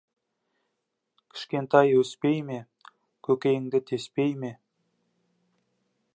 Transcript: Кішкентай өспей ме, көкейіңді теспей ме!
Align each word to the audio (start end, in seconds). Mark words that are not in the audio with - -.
Кішкентай 1.33 1.93
өспей 2.01 2.39
ме, 2.49 2.59
көкейіңді 3.29 3.83
теспей 3.93 4.35
ме! 4.45 4.53